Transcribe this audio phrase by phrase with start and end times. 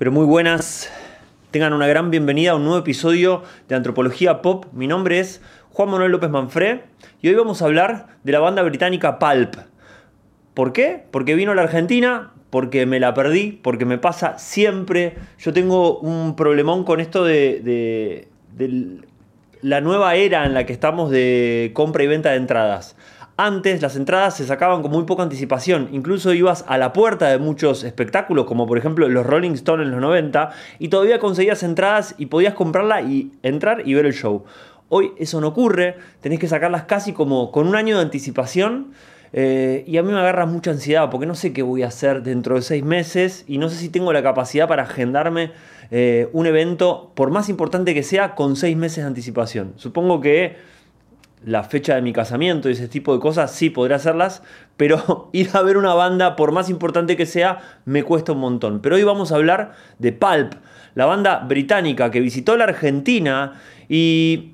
[0.00, 0.90] pero muy buenas.
[1.50, 4.64] Tengan una gran bienvenida a un nuevo episodio de Antropología Pop.
[4.72, 5.42] Mi nombre es
[5.72, 6.84] Juan Manuel López Manfré
[7.20, 9.56] y hoy vamos a hablar de la banda británica Pulp.
[10.54, 11.04] ¿Por qué?
[11.10, 15.16] Porque vino a la Argentina, porque me la perdí, porque me pasa siempre.
[15.38, 18.26] Yo tengo un problemón con esto de,
[19.60, 22.96] la nueva era en la que estamos de compra y venta de entradas.
[23.42, 27.38] Antes las entradas se sacaban con muy poca anticipación, incluso ibas a la puerta de
[27.38, 32.14] muchos espectáculos, como por ejemplo los Rolling Stones en los 90, y todavía conseguías entradas
[32.18, 34.44] y podías comprarla y entrar y ver el show.
[34.90, 38.92] Hoy eso no ocurre, tenés que sacarlas casi como con un año de anticipación.
[39.32, 42.22] Eh, y a mí me agarra mucha ansiedad porque no sé qué voy a hacer
[42.22, 45.52] dentro de seis meses y no sé si tengo la capacidad para agendarme
[45.90, 49.72] eh, un evento, por más importante que sea, con seis meses de anticipación.
[49.76, 50.56] Supongo que
[51.44, 54.42] la fecha de mi casamiento y ese tipo de cosas, sí podré hacerlas,
[54.76, 58.80] pero ir a ver una banda, por más importante que sea, me cuesta un montón.
[58.80, 60.54] Pero hoy vamos a hablar de Pulp,
[60.94, 64.52] la banda británica que visitó la Argentina y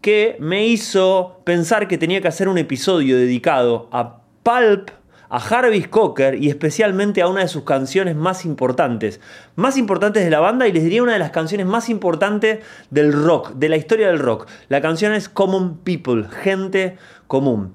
[0.00, 4.90] que me hizo pensar que tenía que hacer un episodio dedicado a Pulp
[5.30, 9.20] a Jarvis Cocker y especialmente a una de sus canciones más importantes.
[9.54, 12.58] Más importantes de la banda y les diría una de las canciones más importantes
[12.90, 14.48] del rock, de la historia del rock.
[14.68, 17.74] La canción es Common People, gente común.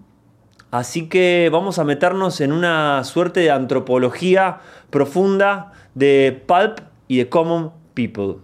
[0.69, 4.59] Así que vamos a meternos en una suerte de antropología
[4.89, 8.35] profunda de Pulp y de Common People.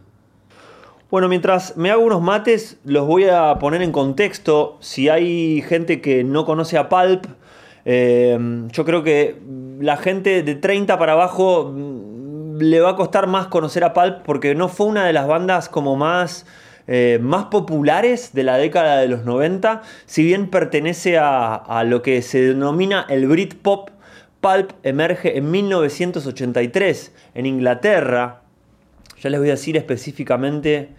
[1.09, 4.77] Bueno, mientras me hago unos mates, los voy a poner en contexto.
[4.79, 7.25] Si hay gente que no conoce a Pulp,
[7.85, 9.37] Em, yo creo que
[9.79, 14.23] la gente de 30 para abajo mm, le va a costar más conocer a Pulp
[14.23, 16.45] porque no fue una de las bandas como más,
[16.87, 19.81] eh, más populares de la década de los 90.
[20.05, 23.89] Si bien pertenece a, a lo que se denomina el Britpop,
[24.41, 28.41] Pulp emerge en 1983 en Inglaterra.
[29.21, 30.89] Ya les voy a decir específicamente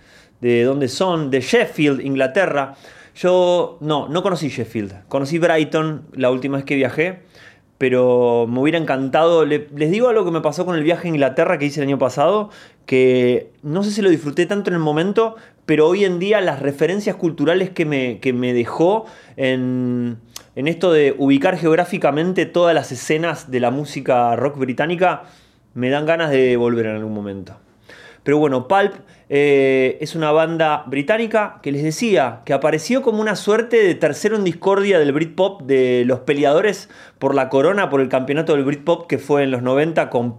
[0.41, 2.75] de dónde son, de Sheffield, Inglaterra.
[3.15, 7.21] Yo no, no conocí Sheffield, conocí Brighton la última vez que viajé,
[7.79, 11.59] pero me hubiera encantado, les digo algo que me pasó con el viaje a Inglaterra
[11.59, 12.49] que hice el año pasado,
[12.87, 16.61] que no sé si lo disfruté tanto en el momento, pero hoy en día las
[16.61, 19.07] referencias culturales que me, que me dejó
[19.37, 20.19] en,
[20.55, 25.25] en esto de ubicar geográficamente todas las escenas de la música rock británica,
[25.75, 27.57] me dan ganas de volver en algún momento.
[28.23, 28.95] Pero bueno, Pulp
[29.29, 34.37] eh, es una banda británica que les decía que apareció como una suerte de tercero
[34.37, 36.89] en discordia del Britpop, de los peleadores
[37.19, 40.37] por la corona, por el campeonato del Britpop que fue en los 90 con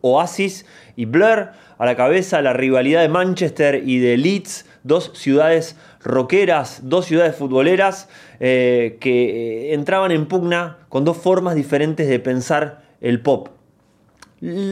[0.00, 5.76] Oasis y Blur a la cabeza, la rivalidad de Manchester y de Leeds, dos ciudades
[6.02, 8.08] rockeras, dos ciudades futboleras
[8.38, 13.48] eh, que eh, entraban en pugna con dos formas diferentes de pensar el pop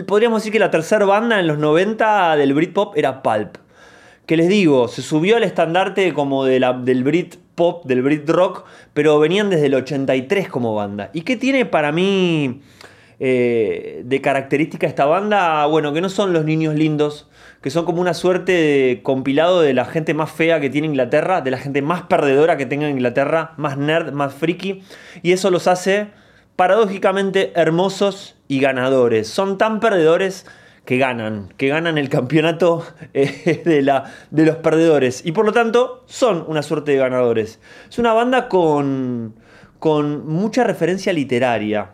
[0.06, 3.56] podríamos decir que la tercera banda en los 90 del Britpop era Pulp.
[4.26, 9.50] Que les digo, se subió al estandarte como del Britpop, del Brit Rock, pero venían
[9.50, 11.10] desde el 83 como banda.
[11.12, 12.60] ¿Y qué tiene para mí
[13.18, 15.66] eh, de característica esta banda?
[15.66, 17.28] Bueno, que no son los niños lindos,
[17.62, 21.40] que son como una suerte de compilado de la gente más fea que tiene Inglaterra,
[21.40, 24.82] de la gente más perdedora que tenga Inglaterra, más nerd, más friki,
[25.22, 26.10] y eso los hace
[26.56, 29.28] paradójicamente hermosos y ganadores.
[29.28, 30.46] Son tan perdedores
[30.84, 35.24] que ganan, que ganan el campeonato eh, de, la, de los perdedores.
[35.24, 37.60] Y por lo tanto son una suerte de ganadores.
[37.88, 39.34] Es una banda con,
[39.78, 41.92] con mucha referencia literaria.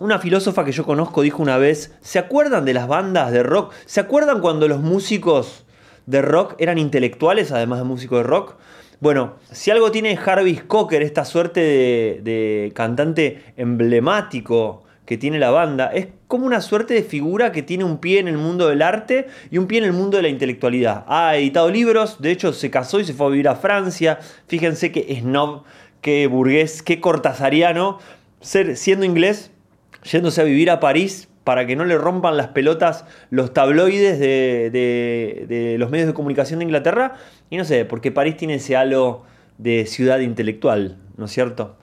[0.00, 3.72] Una filósofa que yo conozco dijo una vez, ¿se acuerdan de las bandas de rock?
[3.86, 5.64] ¿Se acuerdan cuando los músicos
[6.06, 8.56] de rock eran intelectuales, además de músicos de rock?
[9.04, 15.88] Bueno, si algo tiene Jarvis Cocker, esta suerte de, cantante emblemático que tiene la banda,
[15.92, 19.26] es como una suerte de figura que tiene un pie en el mundo del arte
[19.50, 21.04] y un pie en el mundo de la intelectualidad.
[21.06, 24.20] Ha editado libros, de hecho se casó y se fue a vivir a Francia.
[24.46, 25.64] Fíjense que snob,
[26.00, 27.98] qué burgués, qué cortasariano,
[28.40, 29.50] ser, siendo inglés,
[30.02, 35.76] yéndose a vivir a París para que no le rompan las pelotas los tabloides de,
[35.78, 37.14] los medios de comunicación de Inglaterra.
[37.50, 39.22] Y no sé, porque París tiene ese halo
[39.58, 41.76] de ciudad intelectual, ¿no es cierto?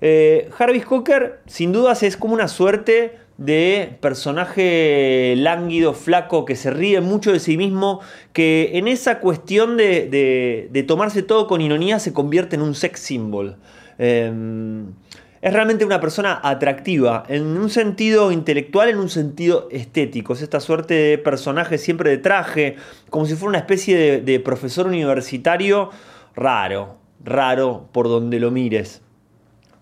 [0.00, 6.70] Eh, Jarvis Cocker, sin dudas, es como una suerte de personaje lánguido, flaco, que se
[6.70, 8.00] ríe mucho de sí mismo,
[8.32, 13.56] que en esa cuestión de, tomarse todo con ironía se convierte en un sex symbol.
[13.98, 14.92] Em,
[15.40, 20.32] es realmente una persona atractiva, en un sentido intelectual, en un sentido estético.
[20.32, 22.76] Es esta suerte de personaje siempre de traje,
[23.10, 25.90] como si fuera una especie de, profesor universitario
[26.34, 29.02] raro, raro por donde lo mires.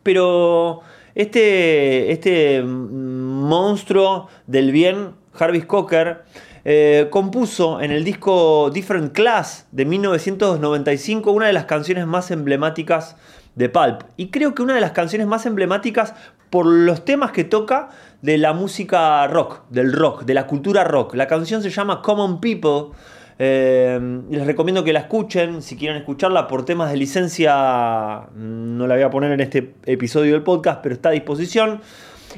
[0.03, 0.81] Pero
[1.14, 6.25] este, este monstruo del bien, Jarvis Cocker,
[6.69, 13.17] eh, compuso en el disco Different Class de 1995 una de las canciones más emblemáticas
[13.56, 14.03] de Pulp.
[14.17, 16.14] Y creo que una de las canciones más emblemáticas
[16.50, 17.88] por los temas que toca
[18.23, 21.14] de la música rock, del rock, de la cultura rock.
[21.14, 22.97] La canción se llama Common People.
[23.38, 23.99] Eh,
[24.31, 29.03] les recomiendo que la escuchen, si quieren escucharla por temas de licencia, no la voy
[29.03, 31.81] a poner en este episodio del podcast, pero está a disposición.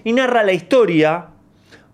[0.04, 1.26] Y narra la historia,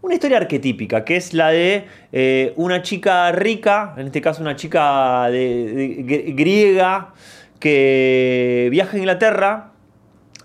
[0.03, 4.56] una historia arquetípica, que es la de eh, una chica rica, en este caso una
[4.56, 7.12] chica griega,
[7.61, 9.71] que viaja a Inglaterra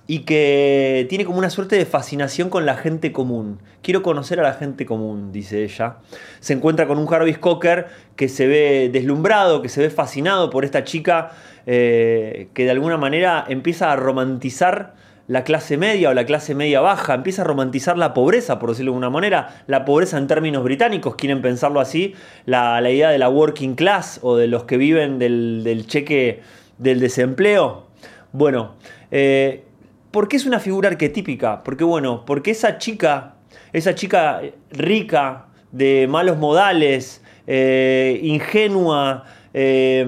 [0.08, 3.60] y que tiene como una suerte de fascinación con la gente común.
[3.84, 5.98] Quiero conocer a la gente común, dice ella.
[6.40, 10.66] Se encuentra con un Jarvis Cocker que se ve deslumbrado, que se ve fascinado por
[10.66, 11.32] esta chica
[11.68, 14.96] eh, que de alguna manera empieza a romantizar
[15.30, 18.92] la clase media o la clase media baja, empieza a romantizar la pobreza, por decirlo
[18.92, 22.16] de alguna manera, la pobreza en términos británicos, quieren pensarlo así,
[22.48, 26.42] la, idea de la working class o de los que viven del, cheque
[26.80, 27.86] del desempleo.
[28.32, 28.76] Bueno,
[29.12, 29.64] eh,
[30.12, 31.64] ¿Por qué es una figura arquetípica?
[31.64, 33.36] Porque bueno, porque esa chica,
[33.74, 34.42] esa chica
[34.72, 40.06] rica, de malos modales, eh, ingenua, eh,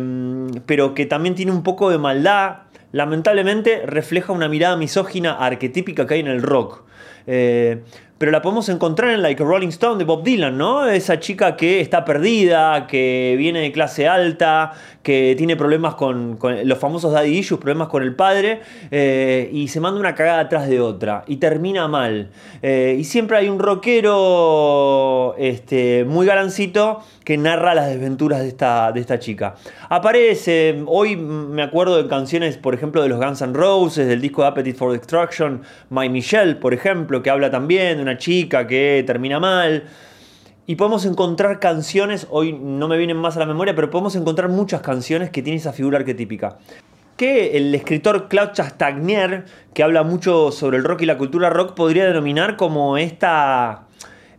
[0.66, 6.16] pero que también tiene un poco de maldad, lamentablemente refleja una mirada misógina arquetípica que
[6.16, 6.84] hay en el rock.
[7.28, 7.84] Eh,
[8.18, 10.88] pero la podemos encontrar en Like a Rolling Stone de Bob Dylan, ¿no?
[10.88, 16.78] Esa chica que está perdida, que viene de clase alta, que tiene problemas con, los
[16.78, 18.62] famosos daddy issues, problemas con el padre,
[18.92, 22.30] eh, y se manda una cagada atrás de otra, y termina mal.
[22.62, 28.92] Eh, y siempre hay un rockero este, muy galancito que narra las desventuras de esta,
[28.92, 29.56] de esta chica.
[29.90, 34.44] Aparece, hoy me acuerdo de canciones, por ejemplo, de los Guns N' Roses, del disco
[34.44, 39.40] Appetite for Destruction, My Michelle, por ejemplo, que habla también de una chica que termina
[39.40, 39.84] mal.
[40.72, 44.48] Y podemos encontrar canciones, hoy no me vienen más a la memoria, pero podemos encontrar
[44.48, 46.60] muchas canciones que tienen esa figura arquetípica.
[47.18, 51.74] Que el escritor Claude Chastagnier, que habla mucho sobre el rock y la cultura rock,
[51.74, 53.88] podría denominar como esta,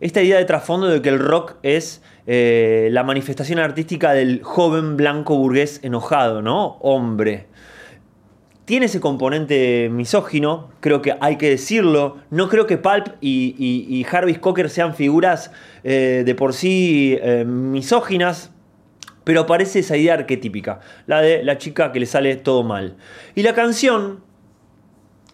[0.01, 4.97] esta idea de trasfondo de que el rock es eh, la manifestación artística del joven
[4.97, 6.79] blanco burgués enojado, ¿no?
[6.81, 7.47] Hombre
[8.73, 12.17] tiene ese componente misógino, creo que hay que decirlo.
[12.31, 15.51] No creo que Pulp y, y, Cocker sean figuras
[15.85, 18.51] eh, de por sí eh, misóginas,
[19.25, 22.97] pero aparece esa idea arquetípica, la de la chica que le sale todo mal.
[23.35, 24.21] Y la canción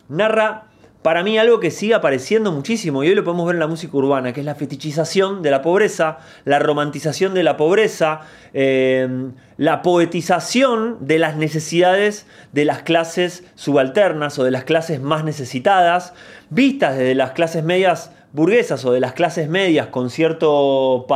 [0.08, 0.67] narra
[1.08, 3.96] para mí algo que sigue apareciendo muchísimo y hoy lo podemos ver en la música
[3.96, 8.20] urbana, que es la fetichización de la pobreza, la romantización de la pobreza,
[8.52, 15.24] eh, la poetización de las necesidades de las clases subalternas o de las clases más
[15.24, 16.12] necesitadas,
[16.50, 21.06] vistas desde las clases medias burguesas o de las clases medias con cierto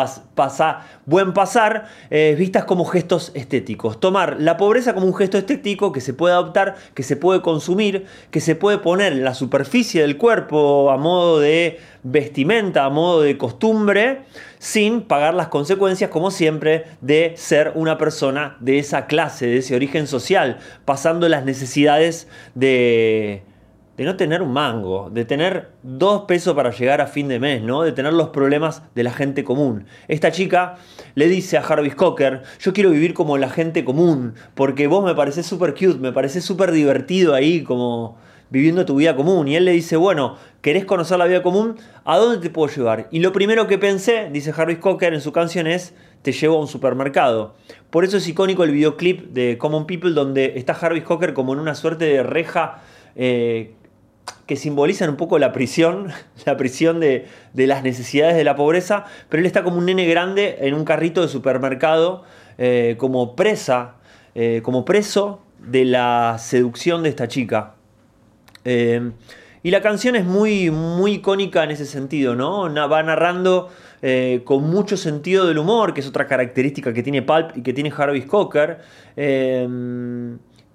[1.04, 4.00] buen pasar, eh, vistas como gestos estéticos.
[4.00, 8.06] Tomar la pobreza como un gesto estético que se puede adoptar, que se puede consumir,
[8.30, 13.22] que se puede poner en la superficie del cuerpo a modo de vestimenta, a modo
[13.22, 14.22] de costumbre,
[14.58, 19.74] sin pagar las consecuencias, como siempre, de ser una persona de esa clase, de ese
[19.74, 23.42] origen social, pasando las necesidades de
[23.96, 27.62] de no tener un mango, de tener dos pesos para llegar a fin de mes,
[27.62, 27.82] ¿no?
[27.82, 29.86] De tener los problemas de la gente común.
[30.08, 30.76] Esta chica
[31.14, 35.14] le dice a Jarvis Cocker, yo quiero vivir como la gente común, porque vos me
[35.14, 38.16] pareces súper cute, me pareces súper divertido ahí como
[38.52, 39.48] viviendo tu vida común.
[39.48, 41.76] Y él le dice, bueno, ¿querés conocer la vida común?
[42.04, 43.08] ¿A dónde te puedo llevar?
[43.10, 46.60] Y lo primero que pensé, dice Jarvis Cocker en su canción es, te llevo a
[46.60, 47.54] un supermercado.
[47.90, 51.60] Por eso es icónico el videoclip de Common People donde está Jarvis Cocker como en
[51.60, 52.82] una suerte de reja.
[53.16, 53.74] Eh,
[54.46, 56.08] que simbolizan un poco la prisión,
[56.46, 60.58] la prisión de, las necesidades de la pobreza, pero él está como un nene grande
[60.60, 62.24] en un carrito de supermercado,
[62.58, 63.96] eh, como presa,
[64.34, 67.74] eh, como preso de la seducción de esta chica.
[68.64, 69.12] Eh,
[69.64, 72.62] y la canción es muy, muy icónica en ese sentido, ¿no?
[72.88, 73.70] Va narrando
[74.44, 77.92] con mucho sentido del humor, que es otra característica que tiene Pulp y que tiene
[77.92, 78.80] Jarvis Cocker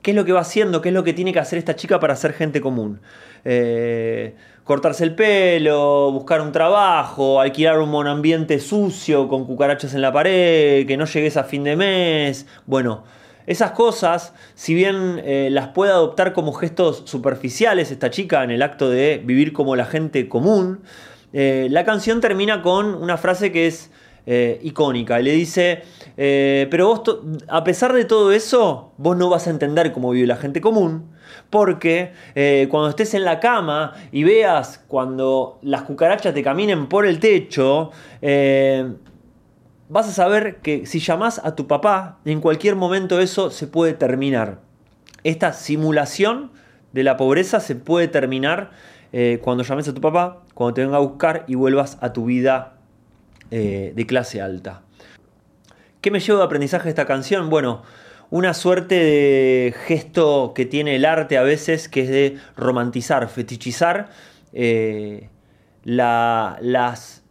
[0.08, 2.00] qué es lo que va haciendo, qué es lo que tiene que hacer esta chica
[2.00, 3.02] para ser gente común.
[3.44, 10.14] Eh, cortarse el pelo, buscar un trabajo, alquilar un monoambiente sucio con cucarachas en la
[10.14, 12.48] pared, que no llegues a fin de mes.
[12.66, 13.04] Bueno,
[13.48, 18.62] esas cosas, si bien eh, las puede adoptar como gestos superficiales esta chica en el
[18.62, 20.84] acto de vivir como la gente común,
[21.34, 23.92] eh, la canción termina con una frase que es
[24.30, 25.20] eh, icónica.
[25.20, 25.84] Le dice,
[26.18, 27.02] eh, pero vos,
[27.48, 31.14] a pesar de todo eso, vos no vas a entender cómo vive la gente común,
[31.50, 37.06] porque eh, cuando estés en la cama y veas cuando las cucarachas te caminen por
[37.06, 37.92] el techo,
[39.88, 43.94] vas a saber que si llamas a tu papá, en cualquier momento eso se puede
[43.94, 44.60] terminar.
[45.24, 46.52] Esta simulación
[46.92, 48.72] de la pobreza se puede terminar
[49.42, 52.77] cuando llames a tu papá, cuando te venga a buscar y vuelvas a tu vida
[53.52, 54.82] eh, de clase alta.
[56.02, 57.50] ¿Qué me llevo de aprendizaje de esta canción?
[57.50, 57.84] Bueno,
[58.30, 64.10] una suerte de gesto que tiene el arte a veces, que es de romantizar, fetichizar
[64.54, 65.30] eh,
[65.84, 67.24] las,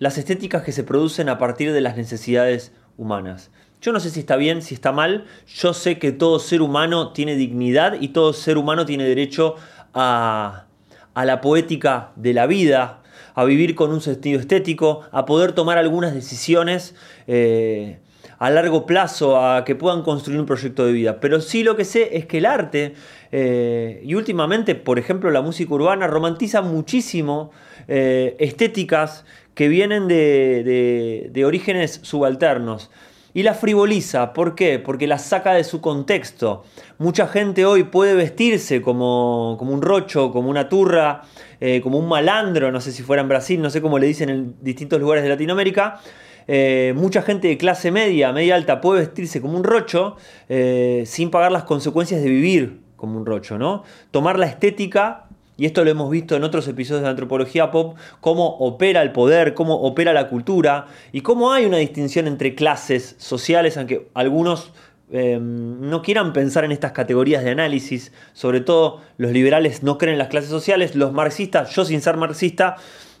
[0.00, 3.50] estéticas que se producen a partir de las necesidades humanas.
[3.82, 5.26] Yo no sé si está bien, si está mal.
[5.46, 9.56] Yo sé que todo ser humano tiene dignidad y todo ser humano tiene derecho
[9.92, 10.66] a
[11.14, 12.99] la poética de la vida,
[13.34, 16.94] a vivir con un sentido estético, a poder tomar algunas decisiones
[17.26, 17.98] eh,
[18.38, 21.20] a largo plazo, a que puedan construir un proyecto de vida.
[21.20, 22.94] Pero sí lo que sé es que el arte,
[23.32, 27.50] eh, y últimamente, por ejemplo, la música urbana, romantiza muchísimo
[27.88, 29.24] eh, estéticas
[29.54, 32.90] que vienen de, de orígenes subalternos
[33.34, 34.32] y la frivoliza.
[34.32, 34.78] ¿Por qué?
[34.78, 36.64] Porque la saca de su contexto.
[36.98, 41.22] Mucha gente hoy puede vestirse como, como un rocho, como una turra,
[41.60, 44.28] eh, como un malandro, no sé si fuera en Brasil, no sé cómo le dicen
[44.28, 46.00] en distintos lugares de Latinoamérica.
[46.48, 50.16] Eh, mucha gente de clase media, media alta, puede vestirse como un rocho
[50.48, 53.84] eh, sin pagar las consecuencias de vivir como un rocho, ¿no?
[54.10, 55.29] Tomar la estética
[55.60, 59.52] y esto lo hemos visto en otros episodios de Antropología Pop, cómo opera el poder,
[59.52, 64.72] cómo opera la cultura y cómo hay una distinción entre clases sociales, aunque algunos
[65.12, 70.14] em, no quieran pensar en estas categorías de análisis, sobre todo los liberales no creen
[70.14, 72.76] en las clases sociales, los marxistas, yo sin ser marxista,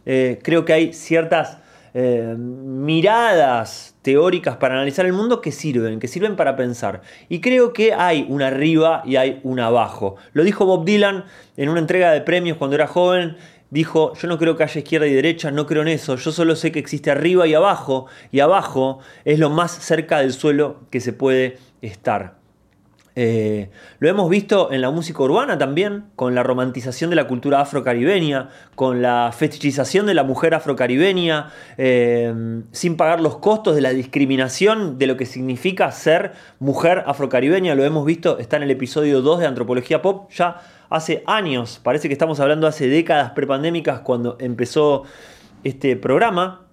[0.06, 1.58] eh, creo que hay ciertas
[1.94, 7.02] eh, miradas teóricas para analizar el mundo que sirven, que sirven para pensar.
[7.28, 10.16] Y creo que hay un arriba y hay un abajo.
[10.32, 11.24] Lo dijo Bob Dylan
[11.56, 13.36] en una entrega de premios cuando era joven.
[13.70, 16.56] Dijo, yo no creo que haya izquierda y derecha, no creo en eso, yo solo
[16.56, 20.98] sé que existe arriba y abajo, y abajo es lo más cerca del suelo que
[20.98, 22.39] se puede estar.
[23.16, 27.60] Eh, lo hemos visto en la música urbana también, con la romantización de la cultura
[27.60, 33.90] afrocaribeña, con la fetichización de la mujer afrocaribeña, eh, sin pagar los costos de la
[33.90, 37.74] discriminación de lo que significa ser mujer afrocaribeña.
[37.74, 42.08] Lo hemos visto, está en el episodio 2 de Antropología Pop, ya hace años, parece
[42.08, 45.04] que estamos hablando hace décadas prepandémicas cuando empezó
[45.64, 46.66] este programa.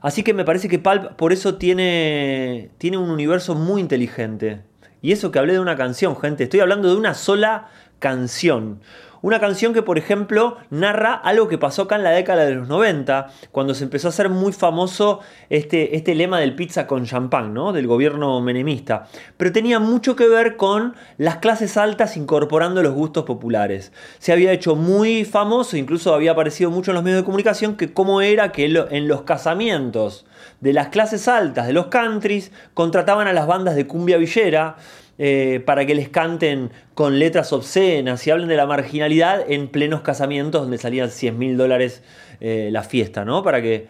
[0.00, 4.60] Así que me parece que Palp por eso tiene, tiene un universo muy inteligente.
[5.06, 7.68] Y eso que hablé de una canción, gente, estoy hablando de una sola
[8.00, 8.80] canción.
[9.26, 12.68] Una canción que, por ejemplo, narra algo que pasó acá en la década de los
[12.68, 15.18] 90, cuando se empezó a hacer muy famoso
[15.50, 17.72] este, este lema del pizza con champán, ¿no?
[17.72, 19.08] Del gobierno menemista.
[19.36, 23.90] Pero tenía mucho que ver con las clases altas incorporando los gustos populares.
[24.20, 27.92] Se había hecho muy famoso, incluso había aparecido mucho en los medios de comunicación, que
[27.92, 30.24] cómo era que en los casamientos
[30.60, 34.76] de las clases altas, de los countries, contrataban a las bandas de cumbia villera
[35.18, 40.02] eh, para que les canten con letras obscenas y hablen de la marginalidad en plenos
[40.02, 42.02] casamientos donde salían 100 mil dólares
[42.40, 43.42] eh, la fiesta, ¿no?
[43.42, 43.86] Para que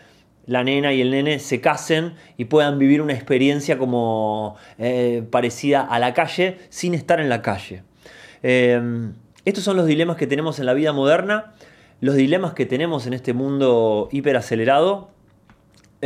[0.46, 5.80] la nena y el nene se casen y puedan vivir una experiencia como eh, parecida
[5.82, 7.82] a la calle sin estar en la calle.
[8.42, 11.54] estos son los dilemas que tenemos en la vida moderna,
[12.00, 15.15] los dilemas que tenemos en este mundo hiperacelerado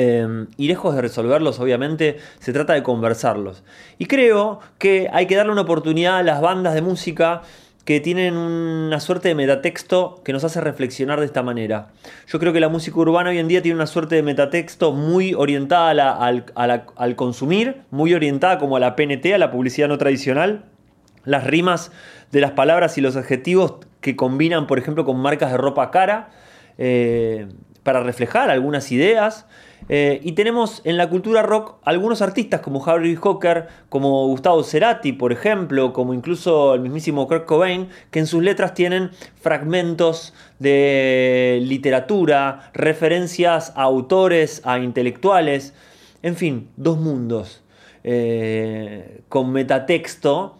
[0.02, 3.62] Em, y lejos de resolverlos, obviamente, se trata de conversarlos.
[3.98, 7.42] Y creo que hay que darle una oportunidad a las bandas de música
[7.84, 11.88] que tienen una suerte de metatexto que nos hace reflexionar de esta manera.
[12.28, 15.34] Yo creo que la música urbana hoy en día tiene una suerte de metatexto muy
[15.34, 20.64] orientada al, al consumir, muy orientada como a la PNT, a la publicidad no tradicional.
[21.24, 21.92] Las rimas
[22.32, 26.30] de las palabras y los adjetivos que combinan, por ejemplo, con marcas de ropa cara,
[26.78, 27.48] eh,
[27.82, 29.44] para reflejar algunas ideas.
[29.88, 35.12] Eh, y tenemos en la cultura rock algunos artistas como Harry Hawker, como Gustavo Cerati,
[35.12, 39.10] por ejemplo, como incluso el mismísimo Kurt Cobain, que en sus letras tienen
[39.40, 45.74] fragmentos de literatura, referencias a autores, a intelectuales,
[46.22, 47.62] en fin, dos mundos
[48.04, 50.56] eh, con metatexto.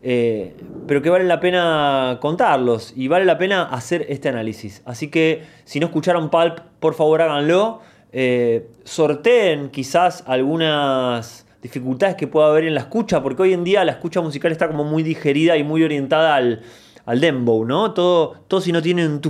[0.00, 0.54] Eh,
[0.86, 4.80] pero que vale la pena contarlos y vale la pena hacer este análisis.
[4.84, 7.80] Así que si no escucharon Pulp, por favor háganlo
[8.12, 13.84] eh, sorteen quizás algunas dificultades que pueda haber en la escucha, porque hoy en día
[13.84, 16.62] la escucha musical está como muy digerida y muy orientada al,
[17.04, 17.92] al dembow, ¿no?
[17.92, 19.20] Todo, todo si no tiene un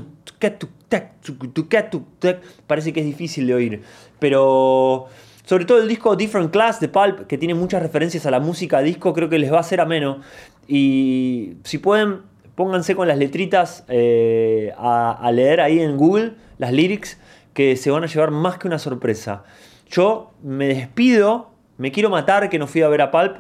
[2.67, 3.83] parece que es difícil de oír.
[4.19, 5.07] Pero
[5.45, 8.81] sobre todo el disco Different Class de Pulp, que tiene muchas referencias a la música
[8.81, 10.21] disco, creo que les va a ser ameno.
[10.67, 12.19] Y si pueden,
[12.55, 17.19] pónganse con las letritas eh, a, a leer ahí en Google las lyrics
[17.59, 19.43] que se van a llevar más que una sorpresa.
[19.91, 23.39] Yo me despido, me quiero matar que no fui a ver a Pulp,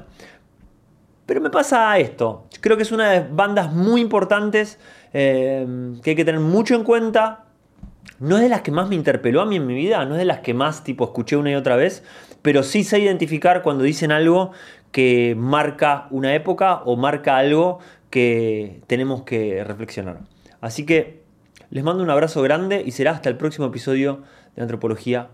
[1.24, 2.48] pero me pasa esto.
[2.60, 4.80] Creo que es una de las bandas muy importantes
[5.12, 5.64] eh,
[6.02, 7.44] que hay que tener mucho en cuenta.
[8.18, 10.18] No es de las que más me interpeló a mí en mi vida, no es
[10.18, 12.02] de las que más tipo escuché una y otra vez,
[12.42, 14.50] pero sí sé identificar cuando dicen algo
[14.90, 17.78] que marca una época o marca algo
[18.10, 20.22] que tenemos que reflexionar.
[20.60, 21.17] Así que
[21.70, 24.22] les mando un abrazo grande y será hasta el próximo episodio
[24.56, 25.28] de Antropología